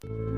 [0.00, 0.29] 大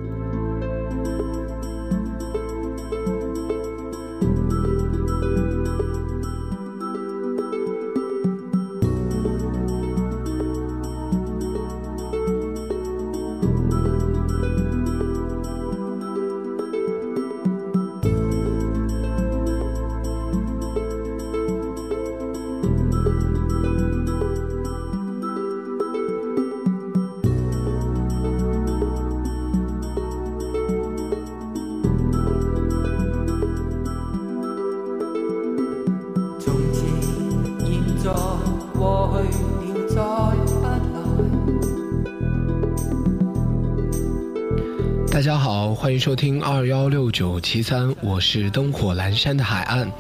[45.33, 49.91] 大家好，欢迎收听二幺六九七三，我是灯火阑珊的海岸。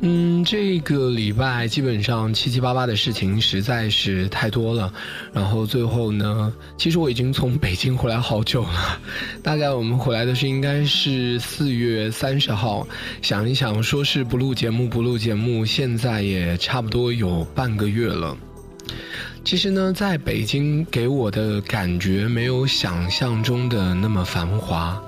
[0.00, 4.90] 嗯，这个礼拜基本上七七八八的事情实在是太多了。
[5.34, 8.98] 然后最后呢，其实我已经从北京回来好久了，
[9.44, 12.88] 大概我们回来的是应该是四月三十号。
[13.20, 18.34] 想一想，说是不录节目不录节目，现在也差不多有半个月了。
[19.44, 24.98] 其实呢，在北京给我的感觉没有想象中的那么繁华，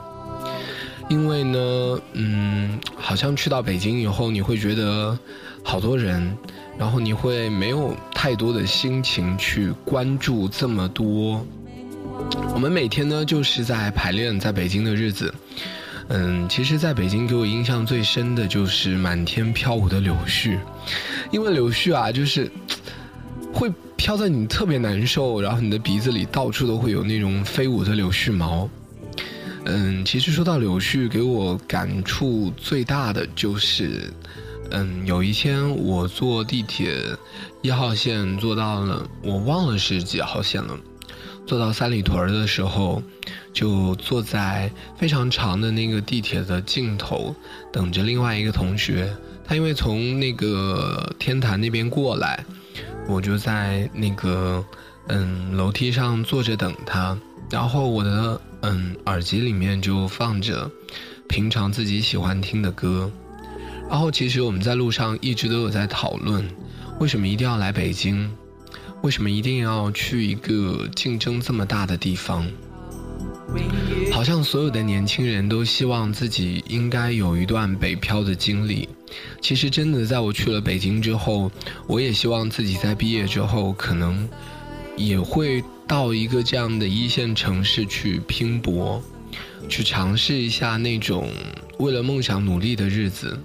[1.09, 5.19] 因为呢，嗯，好像去到北京以后，你会觉得
[5.63, 6.37] 好多人，
[6.79, 11.45] 然后你会没有太多的心情去关注这么多。
[12.55, 15.35] 我们每天呢就是在排练在北京的日子，
[16.09, 20.59] 嗯，其实在北京给我印象最深的就是满天飘舞的柳絮，
[21.33, 22.51] 因为柳絮啊，就是
[23.59, 23.73] 会。
[23.97, 28.69] 飘在你特别难受，然后你的鼻子里到处都会有那种飞舞的柳絮毛。
[29.65, 34.13] 嗯，其实说到柳絮，给我感触最大的就是，
[34.71, 36.95] 嗯，有一天我坐地铁
[37.63, 40.79] 一号线坐到了，我忘了是几号线了，
[41.47, 43.03] 坐到三里屯的时候，
[43.55, 47.35] 就坐在非常长的那个地铁的尽头，
[47.73, 49.11] 等着另外一个同学，
[49.45, 52.45] 他因为从那个天坛那边过来。
[53.09, 54.65] 我就在那个
[55.09, 57.17] 嗯楼梯上坐着等他，
[57.51, 60.71] 然后我的嗯耳机里面就放着
[61.29, 63.11] 平常自己喜欢听的歌，
[63.89, 66.49] 然后其实我们在路上一直都有在讨论，
[66.99, 68.31] 为什么一定要来北京，
[69.03, 72.47] 为什么一定要去一个竞争这么大的地方？
[74.13, 78.89] 好像所有的年轻人都希望自己应该有一段北漂的经历。
[79.41, 81.51] 其实，真的在我去了北京之后，
[81.87, 84.29] 我也希望自己在毕业之后，可能
[84.97, 89.03] 也会到一个这样的一线城市去拼搏，
[89.69, 91.29] 去尝试一下那种
[91.79, 93.39] 为了梦想努力的日子。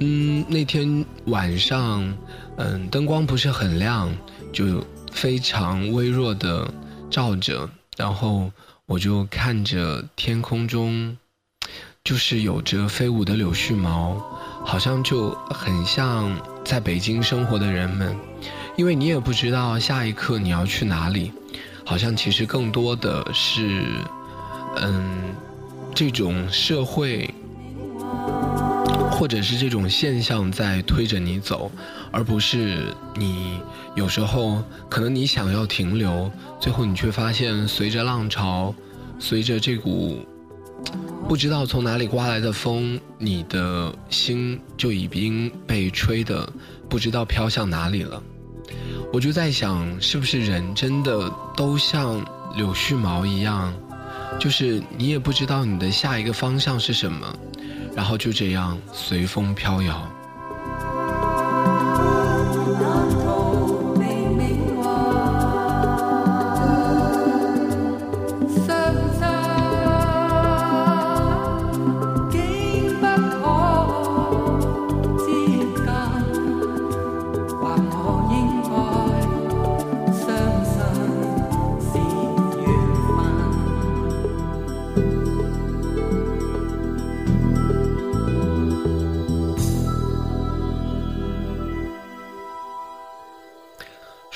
[0.00, 2.16] 嗯，那天晚上，
[2.56, 4.16] 嗯，灯光不是很亮，
[4.52, 6.72] 就非常微弱的
[7.10, 8.50] 照着，然后
[8.86, 11.16] 我就看着天空中，
[12.04, 14.22] 就是有着飞舞的柳絮毛。
[14.66, 18.16] 好像就很像在北京生活的人们，
[18.76, 21.30] 因为你也不知道下一刻你要去哪里，
[21.84, 23.84] 好像其实更多的是，
[24.76, 25.34] 嗯，
[25.94, 27.28] 这种社会，
[29.10, 31.70] 或者是这种现象在推着你走，
[32.14, 33.58] 而不是你
[33.96, 36.30] 有时候可能你想要停留，
[36.60, 38.72] 最后你却发现随着浪潮，
[39.18, 40.24] 随着这股。
[41.26, 46.48] 不知道从哪里刮来的风，你的心就已经被吹得
[46.88, 48.22] 不知道飘向哪里了。
[49.12, 53.74] 我就在想，是不是人真的都像柳絮毛一样，
[54.38, 57.34] 就是你也不知道你的下一个方向是什么，
[57.96, 60.08] 然后就这样随风飘摇。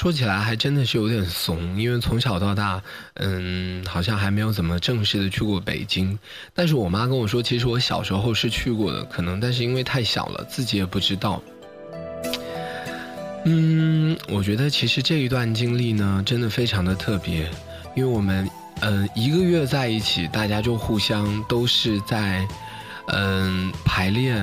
[0.09, 2.81] 说起来还真的是有点怂，因为从小到大，
[3.17, 6.19] 嗯，好像还没有怎么正式的去过北京。
[6.55, 11.43] 但是我妈跟我说，其实我小时候是去过的，可能但是因为太小了，自己也不知道。
[13.45, 17.47] 嗯，我觉得其实这一段经历呢，真的非常的特别，
[17.95, 18.49] 因为我们，
[18.81, 22.49] 嗯，一个月在一起，大家就互相都是在，
[23.11, 24.37] 嗯，排练，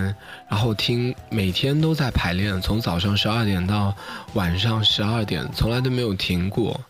[0.49, 3.95] 然后听每天都在排练，从早上十二点到
[4.33, 6.81] 晚上十二点，从来都没有停过。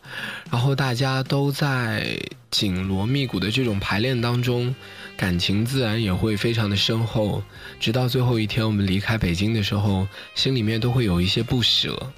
[0.49, 2.17] 然后大家都在
[2.49, 4.73] 紧锣密鼓的这种排练当中，
[5.17, 7.43] 感情自然也会非常的深厚。
[7.77, 12.09] 直到最后一天我们离开北京的时候，心里面都会有一些不舍。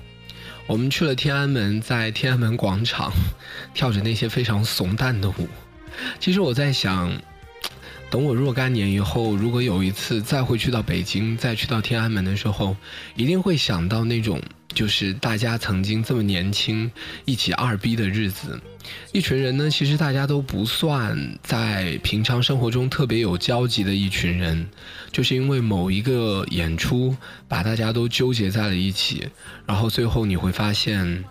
[0.68, 3.12] 我们去了天安门，在天安门广场
[3.74, 5.48] 跳着那些非常怂蛋的舞。
[6.20, 7.12] 其实我在想。
[8.10, 12.78] 等我若干年以后，如果有一次再会去到北京，再去到天安门的时候，
[13.16, 14.42] 一定会想到那种
[14.78, 16.92] 就是大家曾经这么年轻
[17.26, 18.62] 一起二逼的日子。
[19.12, 24.68] 一群人呢，其实大家都不算在平常生活中特别有交集的一群人，
[25.12, 29.28] 就是因为某一个演出把大家都纠结在了一起，
[29.66, 31.24] 然后最后你会发现。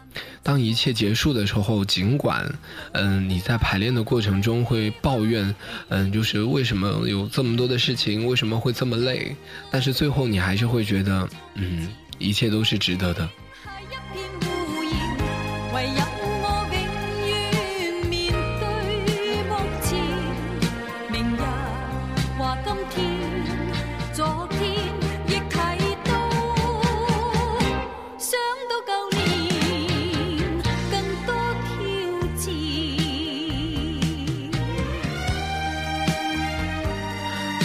[0.42, 2.52] 当一切结束的时候，尽管，
[2.92, 5.54] 嗯，你在排练的过程中会抱怨，
[5.88, 9.36] 嗯，就是为什么有这么多的事情，为什么会这么累，
[9.70, 13.28] 但是最后你还是会觉得，嗯，一切都是值得的。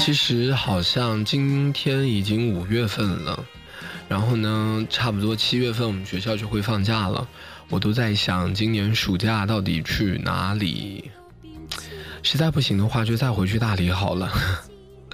[0.04, 3.46] 其实好像今天已经五月份了，
[4.12, 7.26] 然后呢，差不多七月份我们学校就会放假了。
[7.70, 11.10] 我都在想，今年暑假到底去哪里？
[12.22, 14.30] 实在不行的话，就再回去大理好了。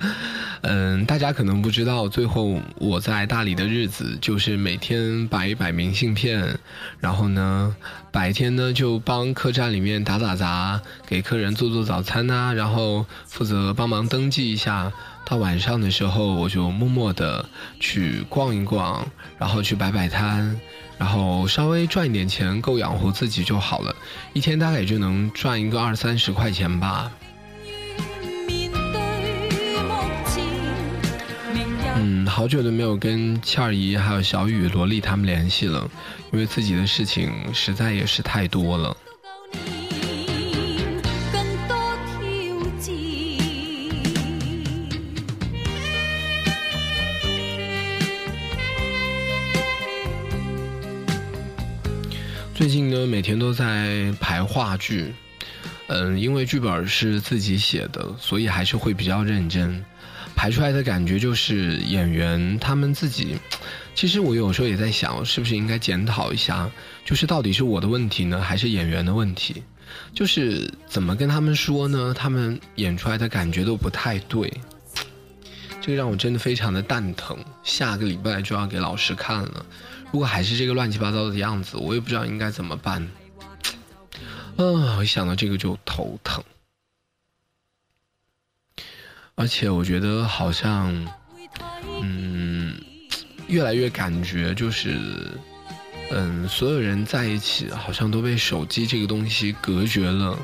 [0.62, 6.58] 嗯，大家可能不知道，最后我在大理的日子就是每天摆一摆明信片，
[7.00, 7.76] 然后呢，
[8.12, 14.92] 白天呢就帮客栈里面打打杂，给客人做做早餐呐，然后负责帮忙登记一下。
[15.29, 17.45] 到晚上的时候，我就默默的
[17.81, 19.06] 去逛一逛，
[19.38, 20.57] 然后去摆摆摊，
[20.97, 23.94] 然后稍微赚一点钱，够养活自己就好了。
[24.31, 27.12] 一天大概也就能赚一个二三十块钱吧。
[31.97, 35.89] 嗯，好久都没有跟倩儿姨还有小雨、萝莉他们联系了，
[36.31, 38.95] 因为自己的事情实在也是太多了。
[53.18, 55.12] 每天都在排话剧，
[55.88, 59.84] 嗯，因为剧本是自己写的，所以还是会比较认真。
[60.36, 63.36] 排出来的感觉就是演员他们自己，
[63.96, 66.69] 其实我有时候也在想，是不是应该检讨一下，
[67.04, 69.63] 就是到底是我的问题呢，还是演员的问题？
[70.13, 72.13] 就是怎么跟他们说呢？
[72.16, 74.54] 他们演出来的感觉都不太对，
[75.88, 77.38] 这个让我真的非常的蛋疼。
[77.63, 79.66] 下个礼拜就要给老师看了，
[80.12, 83.01] 如果还是这个乱七八糟的样子，我也不知道应该怎么办。
[84.57, 86.44] 啊，一想到这个就头疼。
[89.36, 91.07] 而且我觉得好像，
[92.01, 92.75] 嗯，
[93.48, 95.00] 越来越感觉就是，
[96.12, 100.38] 嗯，所有人在一起好像都被手机这个东西隔绝了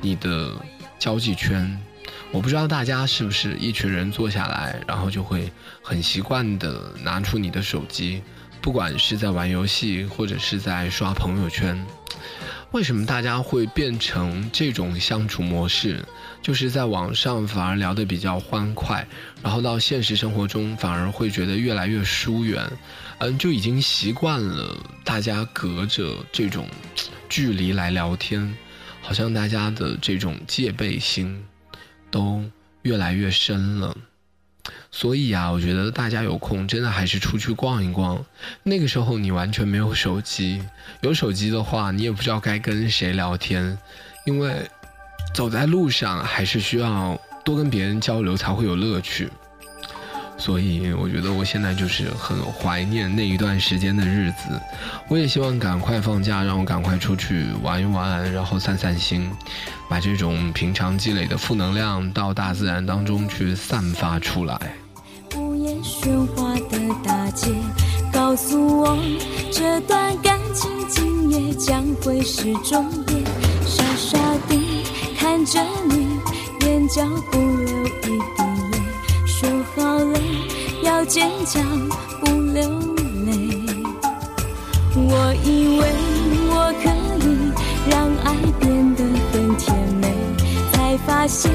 [0.00, 0.52] 你的
[0.98, 1.80] 交际圈。
[2.32, 5.52] 我不知道大家是不是一群人坐下来，然后就会
[5.82, 8.22] 很习惯的拿出你的手机，
[8.62, 11.78] 不管是在玩游戏或者是在刷朋友圈。
[12.70, 16.02] 为什么大家会变成这种相处模式？
[16.40, 19.06] 就是在网上反而聊得比较欢快，
[19.42, 22.66] 然后到现实生活中反而会觉得越来越疏远，
[23.18, 24.74] 嗯，就已经习惯了
[25.04, 26.66] 大家隔着这种
[27.28, 28.56] 距离来聊天，
[29.02, 31.44] 好像大家的这种戒备心
[32.12, 32.44] 都
[32.82, 33.96] 越来越深了。
[34.92, 38.24] 所以啊，我觉得大家有空真的还是出去逛一逛。
[38.62, 40.62] 那个时候你完全没有手机，
[41.00, 43.76] 有手机的话你也不知道该跟谁聊天，
[44.24, 44.70] 因为
[45.34, 49.28] 走在路上还是需要多跟别人交流才会有乐趣。
[50.42, 54.60] 所以我觉得我现在就是很怀念那一段时间的日子。
[55.06, 59.30] 我也希望赶快放假，让我赶快出去玩一玩，然后散散心，
[59.88, 64.58] 把这种平常积累的负能量到大自然当中去散发出来。
[65.36, 67.52] 午夜喧哗的大街，
[68.12, 68.98] 告诉我
[69.52, 73.22] 这段感情今夜将会是终点。
[73.64, 74.18] 傻傻
[74.48, 74.82] 地
[75.16, 76.18] 看着你，
[76.66, 78.41] 眼角不流一滴，
[79.74, 80.18] 好了
[80.82, 81.62] 要坚强
[82.20, 82.68] 不流
[83.26, 83.30] 泪。
[84.94, 85.82] 我以为
[86.50, 86.84] 我可
[87.24, 87.26] 以
[87.90, 88.26] 让爱
[88.60, 89.02] 变得
[89.32, 90.04] 很甜美，
[90.72, 91.50] 才发现。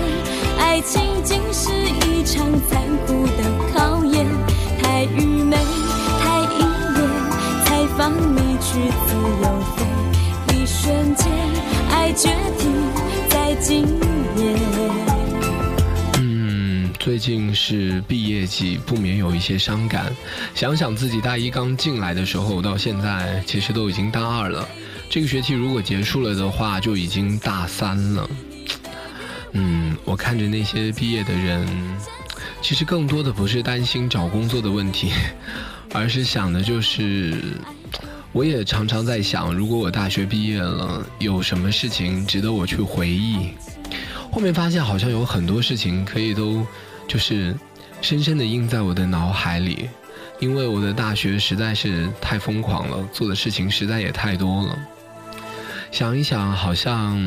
[0.58, 1.70] 爱情竟是
[2.10, 3.44] 一场残酷的
[3.74, 4.26] 考验，
[4.82, 5.56] 太愚昧，
[6.20, 6.58] 太依
[6.96, 7.00] 恋，
[7.66, 9.46] 才放你去自由
[9.76, 10.56] 飞。
[10.56, 11.32] 一瞬间，
[11.92, 12.66] 爱决堤
[13.30, 14.17] 在今夜。
[17.08, 20.14] 最近是毕业季，不免有一些伤感。
[20.54, 24.68] 想想自己大一刚进来的时候，到现在其实都已经大二了。
[25.10, 28.30] 这个学期如果结束了的话，就已经大三了。
[29.54, 31.66] 嗯，我看着那些毕业的人，
[32.62, 35.10] 其实更多的不是担心找工作的问题，
[35.96, 37.42] 而是想的就是，
[38.34, 43.52] 我也常常在想，如果我大学毕业了，有什么事情值得我去回忆？
[44.30, 46.68] 后面发现好像有很多事情可以都，
[47.08, 47.56] 就是
[48.02, 49.90] 深深的印在我的脑海里，
[50.40, 54.78] 因为我的大学实在是太疯狂了，做的事情实在也太多了。
[55.92, 57.18] 想一想，好像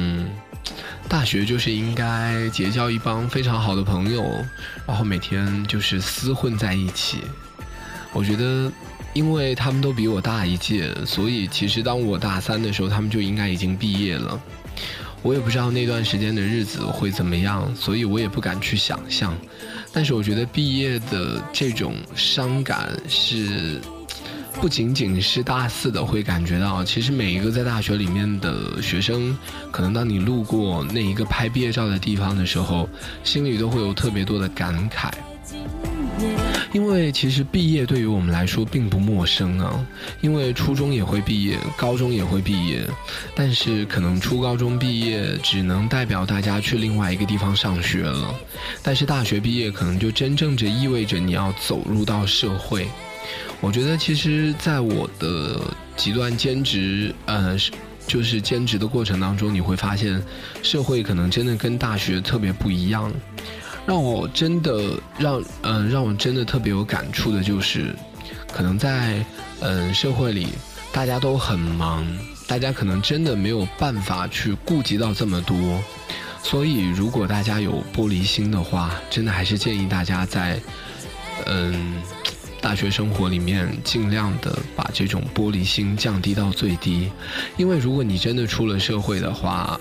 [1.08, 4.22] 大学就是应该结交一帮非常好的朋友，
[4.86, 7.22] 然后每天就是厮混在一起。
[8.12, 8.70] 我觉得，
[9.14, 14.38] 因为他们都比我大一届，所以其实当我大三的时候，他们就应该已经毕业了。
[15.22, 19.36] 我也不知道那段时间的日子会怎么样，所以我也不敢去想象。
[19.92, 23.80] 但是我觉得毕业的这种伤感是。
[24.60, 29.34] 不仅仅是大四的会感觉到，其实每一个在大学里面的学生，
[29.70, 32.86] 可能当你路过那一个拍毕业照的地方的时候，
[33.24, 35.10] 心里都会有特别多的感慨。
[36.72, 39.84] 因为其实毕业对于我们来说并不陌生啊，
[40.20, 42.86] 因为初中也会毕业，高中也会毕业，
[43.34, 48.34] 但是可能初高中毕业只能代表大家去另外一个地方上学了，
[48.82, 52.86] 但是大学毕业可能就真正着意味着你要走入到社会。
[53.60, 55.60] 我觉得，其实，在我的
[55.96, 57.56] 几段兼职，呃，
[58.06, 60.20] 就是兼职的过程当中，你会发现，
[60.62, 63.12] 社会可能真的跟大学特别不一样。
[63.90, 67.92] 让我真的让，嗯，让我真的特别有感触的就是，
[68.52, 69.26] 可能在，
[69.58, 70.46] 嗯，社会里，
[70.92, 72.06] 大家都很忙，
[72.46, 75.56] 大家可能真的没有办法去顾及到这么多。
[76.40, 80.60] 所以，如果大家有玻璃心的话，真的还是建议大家在，
[81.46, 82.00] 嗯。
[82.62, 87.10] 大学生活里面，尽量的把这种玻璃心降低到最低，
[87.56, 89.80] 因为如果你真的出了社会的话，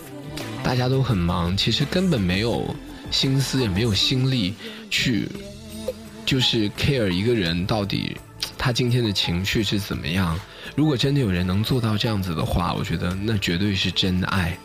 [0.64, 2.74] 大家都很忙，其实根本没有
[3.12, 4.54] 心思，也没有心力
[4.90, 5.28] 去，
[6.26, 8.18] 就是 care 一个人到底
[8.58, 10.40] 他今天的情绪是怎么样。
[10.76, 14.58] 如果真的有人能做到这样子的话，我觉得那绝对是真爱。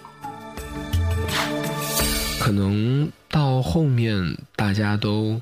[2.39, 5.41] 可能到后面大家都。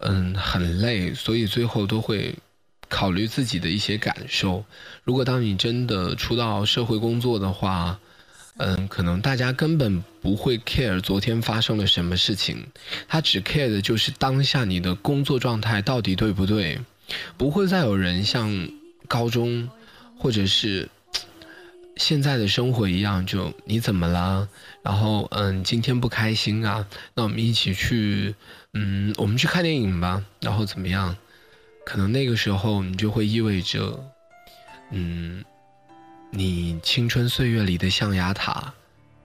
[0.00, 2.34] 嗯，很累，所以最后都会
[2.90, 4.62] 考虑自己的一些感受。
[5.02, 7.98] 如果当你真的出到社会工作的话，
[8.56, 12.66] 嗯，可能大家根本不会 care 昨天发生了什么事情，
[13.08, 16.80] 他只 care 的就是当下你的工作状态到底对不对。
[17.36, 18.68] 不会再有人像
[19.08, 19.68] 高中
[20.16, 20.88] 或者是
[21.96, 24.48] 现在的生活一样，就你怎么了？
[24.82, 28.34] 然后嗯，今天不开心啊，那我们一起去。
[28.76, 31.16] 嗯，我们去看电影吧，然后怎么样？
[31.84, 34.02] 可能那个时候你就会意味着，
[34.90, 35.44] 嗯，
[36.36, 38.74] 你青春岁月里的象牙塔，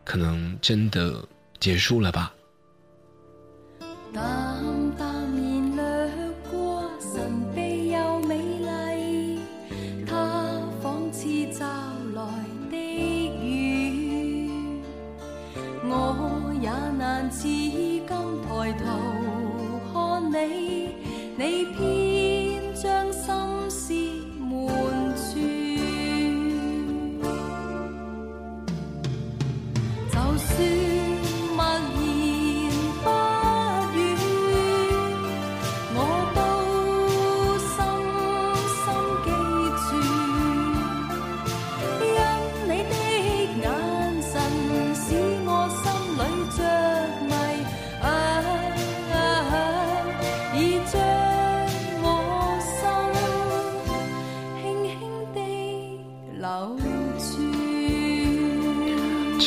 [0.06, 1.28] 可能真的
[1.60, 2.32] 结束了吧。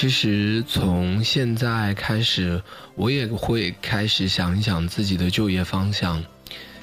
[0.02, 2.60] 其实从现在开始，
[2.96, 6.24] 我也会开始想一想自己的就业方向，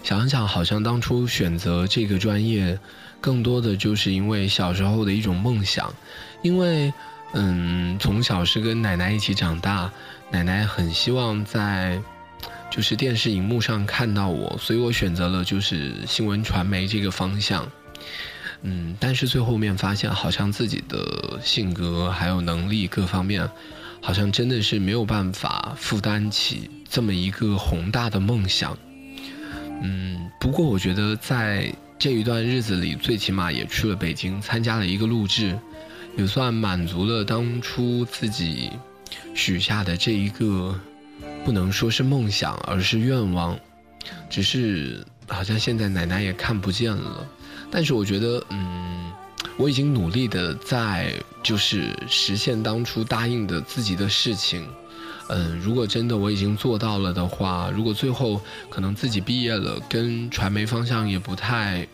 [0.03, 2.79] 想一想，好像当初选择这个专业，
[3.19, 5.93] 更多的就是因为小时候的一种梦想，
[6.41, 6.93] 因为，
[7.33, 9.91] 嗯，从小是跟奶奶一起长大，
[10.31, 12.01] 奶奶很希望在，
[12.71, 17.69] 就是电视荧幕上看到我，所以我选择了就是新闻传媒这个方向。
[18.61, 23.49] 嗯，但是最后面发现，好像自己的性格还有能力各方面，
[24.01, 28.77] 好像真的是没有办法负担起这么一个宏大的梦想。
[29.81, 35.57] 嗯，不过我觉得在这一段日子里，最起码也去了北京参加了一个录制，
[36.17, 38.71] 也算满足了当初自己
[39.33, 40.77] 许下的这一个，
[41.45, 43.57] 不能说是梦想，而是愿望。
[44.29, 47.27] 只是好像现在奶奶也看不见了，
[47.71, 49.11] 但是我觉得，嗯，
[49.57, 54.67] 我已经努力的在就是实现当初答应的自己的事情。
[55.31, 61.87] 嗯，如果真的我已经做到了的话，如果最后可能自己毕业了，跟传媒方向也不太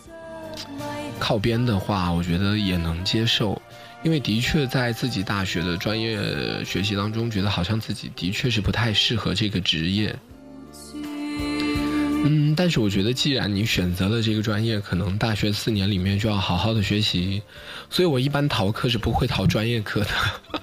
[1.20, 3.62] 靠边的话，我觉得也能接受，
[4.04, 6.18] 因为的确在自己大学的专业
[6.64, 10.18] 学习当中，觉得好像自己的确是不太适合这个职业。
[12.28, 17.42] 嗯，但是我觉得既然你选择了这个专业，可能大学四年里面就要好好的学习，
[17.90, 20.60] 所以我一般逃课是不会逃专业课的。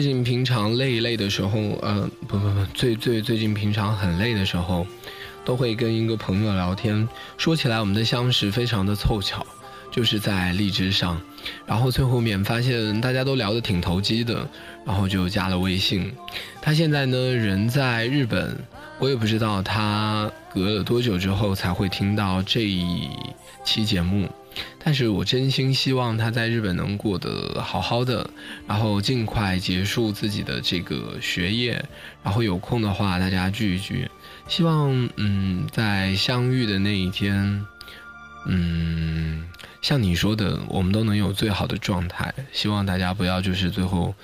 [0.00, 4.86] 最近平常累一累的时候，呃，不不不，最最最近平常很累的时候，
[5.44, 7.06] 都会跟一个朋友聊天。
[7.36, 9.46] 说起来，我们的相识非常的凑巧，
[9.90, 11.20] 就是在荔枝上，
[11.66, 14.48] 然后最后面发现大家都聊得挺投机的，
[14.86, 16.10] 然后就加了微信。
[16.62, 18.56] 他现在呢人在日本，
[19.00, 23.08] 我也不知道他隔了多久之后才会听到这一
[23.64, 24.28] 期节目。
[24.82, 28.28] 但是我真心希望他在日本能过得好好的，
[28.66, 31.82] 然后尽快结束自己的这个学业，
[32.22, 34.10] 然后有空的话大家聚一聚。
[34.48, 37.64] 希望嗯，在相遇的那一天，
[38.46, 39.48] 嗯，
[39.80, 42.34] 像你说的，我们都能有最好的状态。
[42.52, 44.14] 希望大家不要就是最后，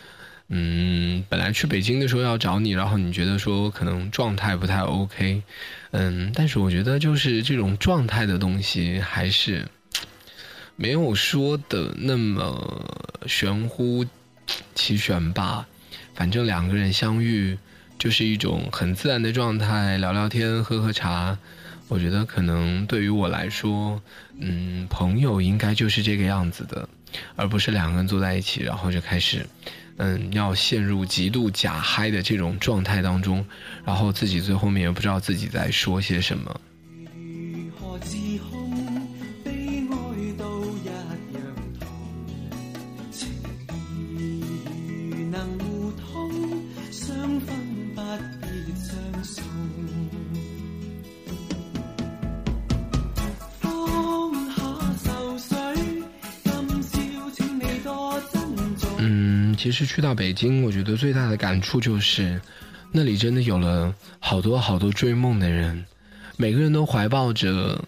[0.49, 5.43] 嗯，本来去北京的时候要找你，然后你觉得说可能状态不太 OK，
[5.91, 9.67] 嗯，但是我觉得就是这种状态的东西还是。
[10.79, 12.85] 没有说的那么
[13.26, 14.05] 玄乎
[14.75, 15.67] 其玄吧，
[16.15, 17.56] 反正两个人相遇
[17.99, 21.39] 就是一种很自然的状态，聊聊天，喝喝茶。
[21.89, 24.02] 我觉得可能对于我来说，
[24.39, 26.87] 嗯，朋友应该就是这个样子的，
[27.37, 29.47] 而不是两个人坐在一起，然后就开始，
[29.99, 33.45] 嗯，要陷入极度假嗨的这种状态当中，
[33.85, 36.61] 然后自己最后面也不知道自己在说些什么。
[59.67, 62.41] 其实去到北京，我觉得最大的感触就是，
[62.93, 65.85] 那里真的有了好多好多追梦的人，
[66.37, 67.85] 每个人都怀抱着，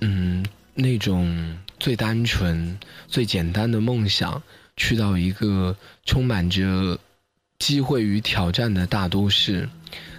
[0.00, 4.42] 嗯，那种最单纯、最简单的梦想，
[4.76, 6.98] 去到一个充满着
[7.60, 9.68] 机会与挑战的大都市。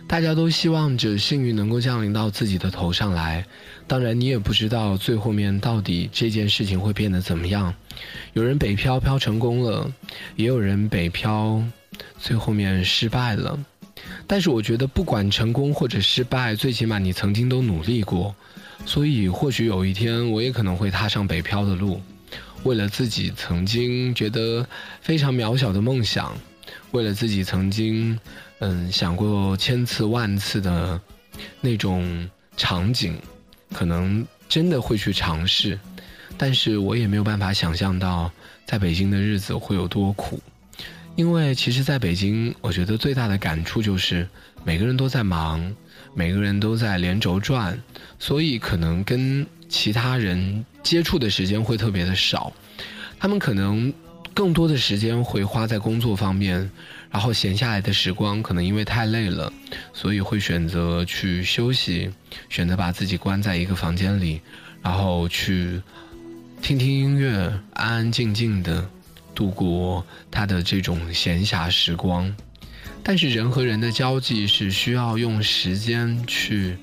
[0.08, 3.44] 大家都希望着幸运能够降临到自己的头上来，
[3.88, 7.74] 当然你也不知道最后面到底这件事情会变得怎么样。
[8.34, 9.92] 有人北漂漂成功了，
[10.36, 11.64] 也有人北漂
[12.20, 13.58] 最后面失败了。
[14.28, 18.36] 但是我觉得不管成功或者失败，最起码你曾经都努力过。
[18.86, 22.00] 所以或许有一天我也可能会踏上北漂的路，
[22.64, 24.68] 为了自己曾经觉得
[25.02, 26.38] 非常渺小的梦想，
[26.92, 28.20] 为了自己曾经。
[28.60, 31.00] 嗯，想过千次万次的
[31.60, 33.18] 那种场景，
[33.74, 35.78] 可能真的会去尝试，
[36.38, 38.32] 但是我也没有办法想象到
[38.66, 40.40] 在北京的日子会有多苦，
[41.16, 44.26] 因为其实在北京，我觉得最大的感触就是
[44.64, 45.76] 每个人都在忙，
[46.14, 47.78] 每个人都在连轴转，
[48.18, 52.54] 所以可能跟其他人接触的时间会特别的少，
[53.20, 53.92] 他们可能
[54.34, 56.72] 更多的时间会花在工作方面。
[57.14, 59.54] 然后闲下来的时光，可能因为太累了，
[59.94, 62.10] 所以会选择去休息，
[62.50, 64.42] 选择把自己关在一个房间里，
[64.82, 65.80] 然后去
[66.60, 68.90] 听听音乐，安安静静的
[69.36, 72.36] 度过他的这种闲暇时光。
[73.04, 76.76] 但是人和人的交际是需要用时间去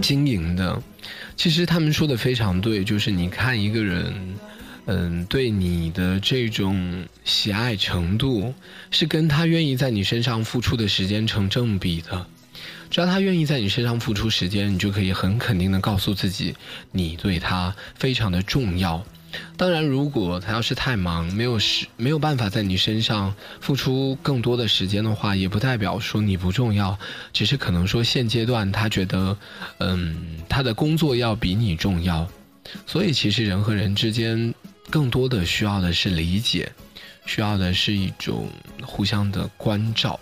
[0.00, 0.80] 经营的。
[1.36, 4.14] 其实他们说的非常对，就是你看一个人。
[4.92, 8.52] 嗯，对你的这种喜爱程度，
[8.90, 12.26] 是跟他愿意在你身上付出的时间成正比的。
[12.90, 16.56] 只要他愿意在你身上付出时间，你就可以很肯定的告诉自己，
[16.90, 19.00] 你对他非常的重要。
[19.56, 26.98] 当然，如果他要是太忙，没有时没有办法在你身上付出更多的时间的话，也不代表说你不重要，
[27.32, 29.36] 只是可能说现阶段他觉得，
[29.78, 30.16] 嗯，
[30.48, 32.28] 他的工作要比你重要。
[32.86, 34.54] 所以，其实人和人之间，
[34.88, 36.72] 更多的需要的是理解，
[37.26, 38.48] 需要的是一种
[38.82, 40.18] 互相的关照。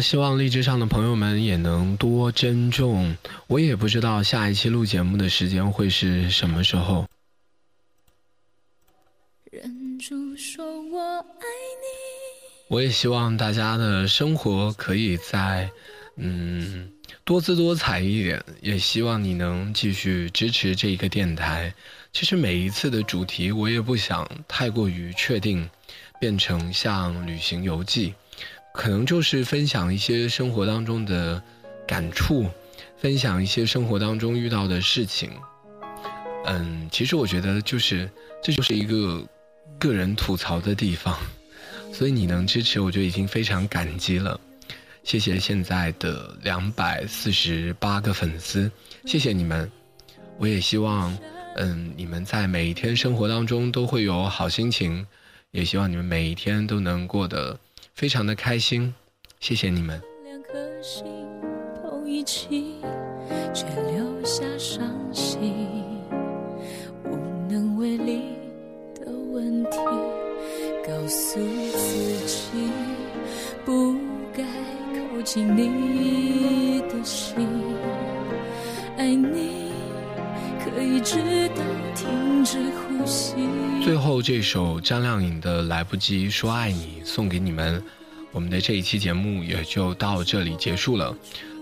[0.00, 3.16] 希望荔枝上的朋友们也能多珍重。
[3.46, 7.06] 我也不知道下一期录节目的时间会是什么时候。
[9.50, 12.68] 忍住说我爱你。
[12.68, 15.70] 我也希望大家的生活可以在，
[16.16, 16.92] 嗯，
[17.24, 18.44] 多姿多彩一点。
[18.60, 21.72] 也希望你能继续支持这一个电台。
[22.12, 25.68] 其实每一次的主题，我也不想太过于确定，
[26.20, 28.14] 变成像旅行游记。
[28.72, 31.42] 可能就是分享一些生活当中的
[31.86, 32.46] 感触，
[32.96, 35.30] 分享一些生活当中遇到的事情。
[36.46, 38.08] 嗯，其实我觉得就是
[38.42, 39.26] 这就是一个
[39.78, 41.18] 个人吐槽的地方，
[41.92, 44.40] 所以你能支持，我就已经非常感激了。
[45.02, 48.70] 谢谢现在的两百四十八个粉丝，
[49.04, 49.70] 谢谢你们。
[50.38, 51.16] 我也希望，
[51.56, 55.04] 嗯，你们在每一天生活当中都会有好心情，
[55.50, 57.58] 也希望你们每一天都能过得。
[57.98, 58.94] 非常的开心，
[59.40, 60.00] 谢谢你们。
[60.22, 61.04] 两颗心
[61.82, 62.76] 碰一起，
[63.52, 65.40] 却留下伤心，
[67.04, 67.16] 无
[67.50, 68.36] 能为力
[68.94, 69.78] 的问题，
[70.86, 72.70] 告诉自己
[73.64, 73.96] 不
[74.32, 74.44] 该
[74.94, 77.48] 靠近你的心，
[78.96, 79.57] 爱你
[80.58, 81.62] 可以直到
[81.94, 83.34] 停止呼吸。
[83.82, 87.82] 最后这首张靓颖的《来不及说爱你》送给你们，
[88.32, 91.16] 我们的这一期节目也就到这里结束了。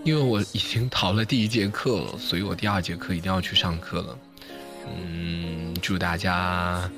[0.05, 4.19] 因为我已经逃了第一节课了，所以我第二节课一定要去上课了。
[4.87, 6.89] 嗯，祝大家，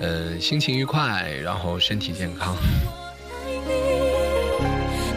[0.00, 2.56] 呃，心情愉快，然后身体健康。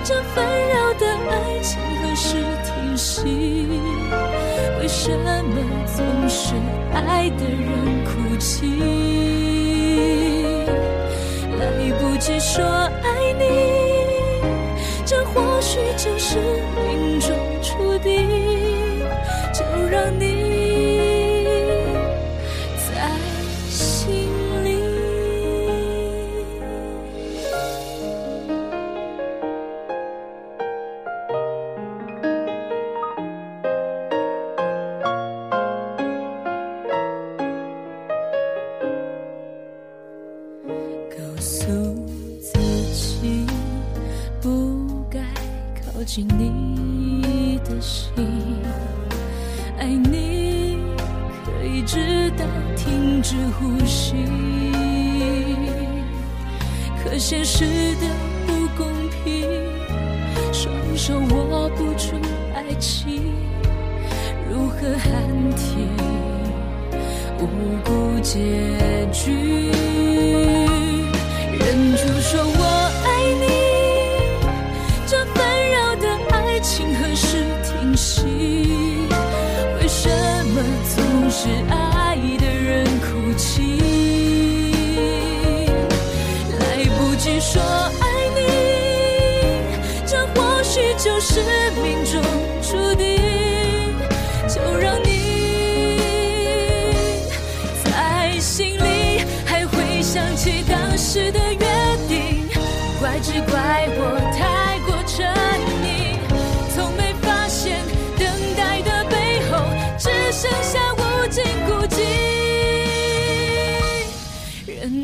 [0.04, 3.68] 这纷扰的爱情何时停息？
[4.90, 6.56] 为什么总是
[6.92, 8.66] 爱的人哭泣？
[11.60, 11.62] 来
[12.00, 13.44] 不及说爱你，
[15.06, 16.40] 这或许就是
[16.88, 18.28] 命中注定，
[19.54, 20.39] 就让你。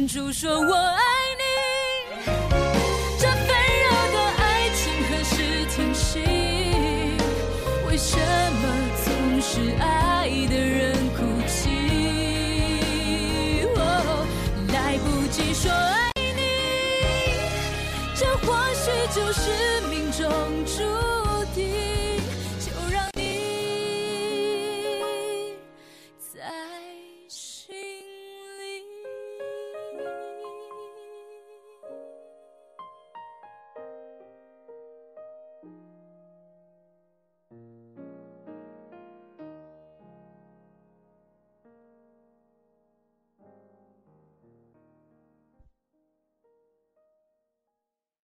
[0.05, 1.01] 忍住说我爱
[1.35, 1.43] 你。
[3.17, 3.47] 这纷
[3.81, 6.19] 扰的爱情何时停息？
[7.87, 8.63] 为什么
[9.03, 11.71] 总是爱的人哭泣？
[14.71, 16.41] 来不及说爱你，
[18.15, 19.49] 这或许就是
[19.89, 20.29] 命中
[20.67, 21.14] 注定。